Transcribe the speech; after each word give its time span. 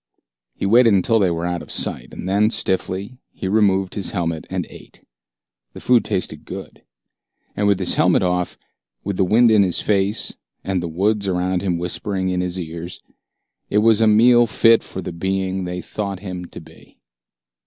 He 0.55 0.65
waited 0.65 0.93
until 0.93 1.19
they 1.19 1.29
were 1.29 1.45
out 1.45 1.61
of 1.61 1.69
sight, 1.69 2.11
and 2.11 2.27
then, 2.27 2.49
stiffly, 2.49 3.19
he 3.31 3.47
removed 3.47 3.93
his 3.93 4.09
helmet 4.13 4.47
and 4.49 4.65
ate. 4.67 5.03
The 5.73 5.79
food 5.79 6.03
tasted 6.03 6.43
good. 6.43 6.81
And 7.55 7.67
with 7.67 7.77
his 7.77 7.93
helmet 7.93 8.23
off, 8.23 8.57
with 9.03 9.17
the 9.17 9.23
wind 9.23 9.51
on 9.51 9.61
his 9.61 9.79
face, 9.79 10.35
and 10.63 10.81
the 10.81 10.87
woods 10.87 11.27
around 11.27 11.61
him 11.61 11.77
whispering 11.77 12.29
in 12.29 12.41
his 12.41 12.59
ears, 12.59 12.99
it 13.69 13.77
was 13.85 14.01
a 14.01 14.07
meal 14.07 14.47
fit 14.47 14.81
for 14.81 15.03
the 15.03 15.13
being 15.13 15.65
they 15.65 15.81
thought 15.81 16.19
him 16.21 16.45
to 16.45 16.59
be. 16.59 16.97